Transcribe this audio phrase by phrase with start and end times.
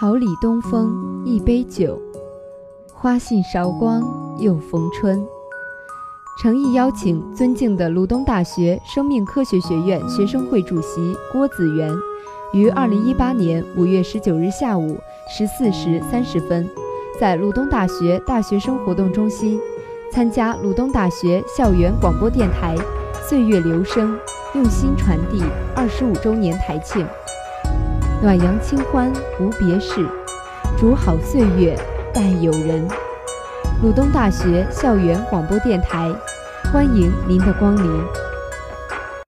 [0.00, 2.00] 桃李东风一杯酒，
[2.92, 4.00] 花信韶光
[4.38, 5.26] 又逢春。
[6.40, 11.92] 诚意邀请尊敬的鲁东大学生命科学学院学生会主席郭子元，
[12.52, 14.96] 于二零一八年五月十九日下午
[15.36, 16.70] 十四时三十分，
[17.18, 19.58] 在鲁东大学大学生活动中心，
[20.12, 22.76] 参加鲁东大学校园广播电台
[23.28, 24.16] “岁月留声，
[24.54, 25.42] 用心传递”
[25.74, 27.04] 二十五周年台庆。
[28.20, 30.04] 暖阳清欢无别事，
[30.76, 31.78] 煮好岁月
[32.12, 32.84] 待友人。
[33.80, 36.12] 鲁东大学校园广播电台，
[36.72, 38.27] 欢迎您的光临。